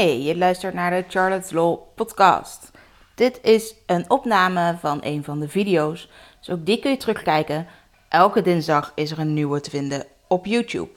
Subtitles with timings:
[0.00, 2.70] Hey, je luistert naar de Charlotte's Law podcast.
[3.14, 7.66] Dit is een opname van een van de video's, dus ook die kun je terugkijken.
[8.08, 10.88] Elke dinsdag is er een nieuwe te vinden op YouTube.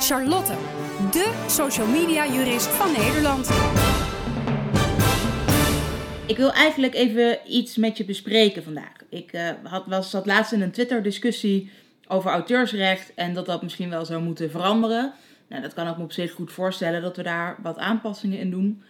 [0.00, 0.52] Charlotte,
[1.10, 3.50] de social media jurist van Nederland.
[6.26, 8.96] Ik wil eigenlijk even iets met je bespreken vandaag.
[9.10, 11.70] Ik uh, had, was, zat laatst in een Twitter-discussie
[12.08, 15.14] over auteursrecht en dat dat misschien wel zou moeten veranderen.
[15.48, 18.50] Nou, dat kan ik me op zich goed voorstellen dat we daar wat aanpassingen in
[18.50, 18.82] doen.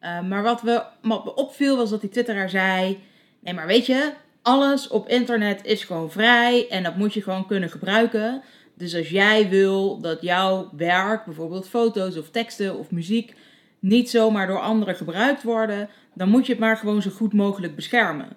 [0.00, 2.98] Uh, maar wat, we, wat me opviel was dat die twitteraar zei:
[3.40, 7.46] Nee, maar weet je, alles op internet is gewoon vrij en dat moet je gewoon
[7.46, 8.42] kunnen gebruiken.
[8.74, 13.34] Dus als jij wil dat jouw werk, bijvoorbeeld foto's of teksten of muziek,
[13.78, 17.74] niet zomaar door anderen gebruikt worden, dan moet je het maar gewoon zo goed mogelijk
[17.74, 18.28] beschermen.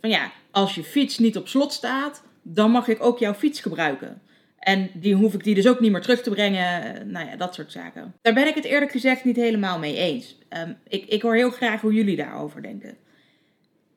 [0.00, 3.60] Van ja, als je fiets niet op slot staat, dan mag ik ook jouw fiets
[3.60, 4.22] gebruiken.
[4.64, 7.10] En die hoef ik die dus ook niet meer terug te brengen.
[7.10, 8.14] Nou ja, dat soort zaken.
[8.22, 10.38] Daar ben ik het eerlijk gezegd niet helemaal mee eens.
[10.58, 12.96] Um, ik, ik hoor heel graag hoe jullie daarover denken.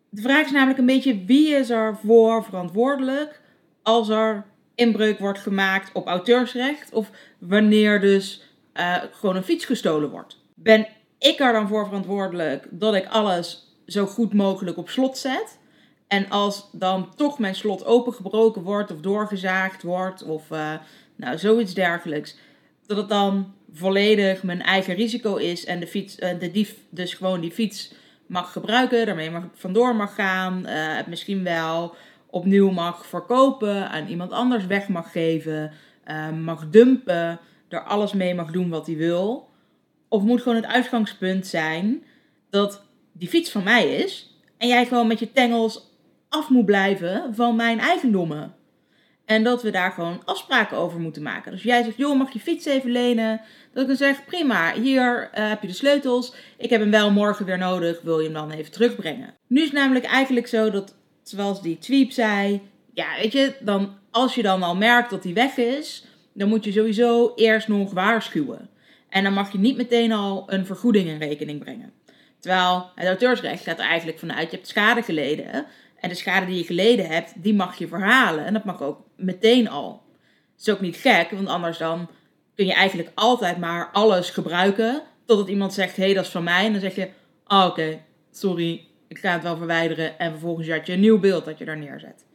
[0.09, 3.41] De vraag is namelijk een beetje wie is er voor verantwoordelijk
[3.83, 4.45] als er
[4.75, 8.41] inbreuk wordt gemaakt op auteursrecht of wanneer dus
[8.73, 10.39] uh, gewoon een fiets gestolen wordt.
[10.55, 10.87] Ben
[11.19, 15.57] ik er dan voor verantwoordelijk dat ik alles zo goed mogelijk op slot zet?
[16.07, 20.73] En als dan toch mijn slot opengebroken wordt of doorgezaagd wordt of uh,
[21.15, 22.37] nou, zoiets dergelijks,
[22.85, 27.13] dat het dan volledig mijn eigen risico is en de, fiets, uh, de dief dus
[27.13, 27.93] gewoon die fiets
[28.25, 31.95] mag gebruiken, daarmee mag, vandoor mag gaan, uh, het misschien wel
[32.29, 35.71] opnieuw mag verkopen, aan iemand anders weg mag geven,
[36.43, 39.49] mag dumpen, er alles mee mag doen wat hij wil.
[40.07, 42.03] Of moet gewoon het uitgangspunt zijn
[42.49, 45.86] dat die fiets van mij is en jij gewoon met je tengels
[46.29, 48.55] af moet blijven van mijn eigendommen.
[49.25, 51.51] En dat we daar gewoon afspraken over moeten maken.
[51.51, 53.41] Dus jij zegt, joh, mag je fiets even lenen?
[53.73, 56.33] Dat ik dan zeg, prima, hier uh, heb je de sleutels.
[56.57, 59.33] Ik heb hem wel morgen weer nodig, wil je hem dan even terugbrengen?
[59.47, 62.61] Nu is het namelijk eigenlijk zo dat, zoals die tweep zei,
[62.93, 66.63] ja, weet je, dan, als je dan al merkt dat hij weg is, dan moet
[66.63, 68.69] je sowieso eerst nog waarschuwen.
[69.09, 71.93] En dan mag je niet meteen al een vergoeding in rekening brengen.
[72.39, 75.65] Terwijl het auteursrecht gaat er eigenlijk vanuit, je hebt schade geleden.
[76.07, 78.45] De schade die je geleden hebt, die mag je verhalen.
[78.45, 80.03] En dat mag ook meteen al.
[80.51, 82.09] Het is ook niet gek, want anders dan
[82.55, 85.01] kun je eigenlijk altijd maar alles gebruiken.
[85.25, 86.65] Totdat iemand zegt, hé, hey, dat is van mij.
[86.65, 87.09] En dan zeg je,
[87.47, 87.99] oh, oké,
[88.31, 90.19] sorry, ik ga het wel verwijderen.
[90.19, 92.25] En vervolgens had je een nieuw beeld dat je daar neerzet.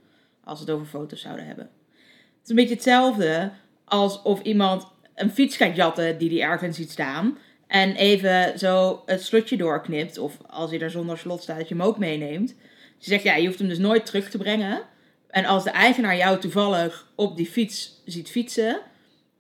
[0.44, 1.65] Als we het over foto's zouden hebben.
[1.65, 3.50] Het is een beetje hetzelfde
[3.84, 7.38] alsof iemand een fiets gaat jatten die die ergens ziet staan.
[7.66, 10.19] En even zo het slotje doorknipt.
[10.19, 12.55] Of als hij er zonder slot staat, dat je hem ook meeneemt.
[13.02, 14.82] Ze zegt, ja, je hoeft hem dus nooit terug te brengen.
[15.30, 18.80] En als de eigenaar jou toevallig op die fiets ziet fietsen,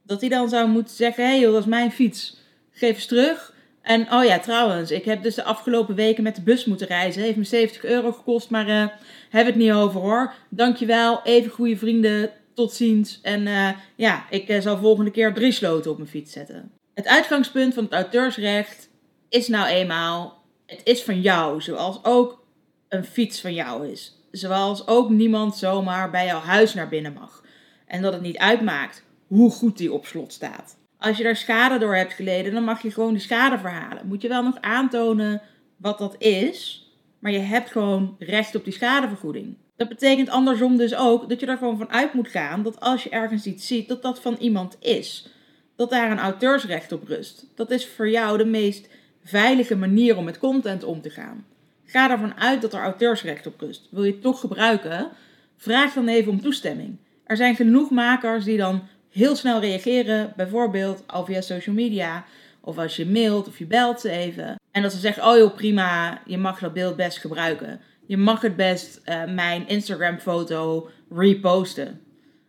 [0.02, 2.36] dat hij dan zou moeten zeggen: hé, hey, dat is mijn fiets.
[2.70, 3.54] Geef eens terug.
[3.82, 7.22] En oh ja, trouwens, ik heb dus de afgelopen weken met de bus moeten reizen.
[7.22, 8.86] Heeft me 70 euro gekost, maar uh,
[9.30, 10.34] heb het niet over hoor.
[10.48, 13.18] Dankjewel, even goede vrienden, tot ziens.
[13.22, 16.70] En uh, ja, ik uh, zal volgende keer drie sloten op mijn fiets zetten.
[16.94, 18.88] Het uitgangspunt van het auteursrecht
[19.28, 22.41] is nou eenmaal: het is van jou, zoals ook
[22.92, 24.16] een fiets van jou is.
[24.30, 27.44] Zoals ook niemand zomaar bij jouw huis naar binnen mag.
[27.86, 30.76] En dat het niet uitmaakt hoe goed die op slot staat.
[30.98, 34.06] Als je daar schade door hebt geleden, dan mag je gewoon die schade verhalen.
[34.06, 35.42] Moet je wel nog aantonen
[35.76, 36.86] wat dat is,
[37.18, 39.56] maar je hebt gewoon recht op die schadevergoeding.
[39.76, 43.02] Dat betekent andersom dus ook dat je er gewoon van uit moet gaan dat als
[43.02, 45.28] je ergens iets ziet, dat dat van iemand is.
[45.76, 47.46] Dat daar een auteursrecht op rust.
[47.54, 48.88] Dat is voor jou de meest
[49.24, 51.44] veilige manier om met content om te gaan.
[51.86, 53.88] Ga ervan uit dat er auteursrecht op rust.
[53.90, 55.10] Wil je het toch gebruiken?
[55.56, 56.96] Vraag dan even om toestemming.
[57.24, 62.24] Er zijn genoeg makers die dan heel snel reageren, bijvoorbeeld al via social media,
[62.60, 64.60] of als je mailt of je belt ze even.
[64.70, 67.80] En dat ze zeggen: Oh joh, prima, je mag dat beeld best gebruiken.
[68.06, 72.00] Je mag het best uh, mijn Instagram-foto reposten.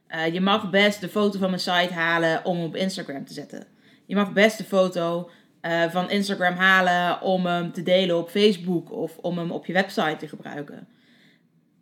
[0.10, 3.66] Uh, je mag best de foto van mijn site halen om op Instagram te zetten.
[4.06, 5.30] Je mag best de foto
[5.66, 9.74] uh, van Instagram halen om hem te delen op Facebook of om hem op je
[9.74, 10.88] website te gebruiken.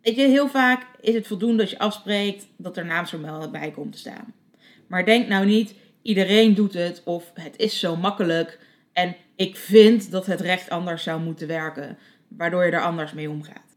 [0.02, 3.92] Weet je, heel vaak is het voldoende als je afspreekt dat er naamsvermelding bij komt
[3.92, 4.34] te staan.
[4.86, 8.58] Maar denk nou niet, iedereen doet het of het is zo makkelijk
[8.92, 13.30] en ik vind dat het recht anders zou moeten werken, waardoor je er anders mee
[13.30, 13.72] omgaat.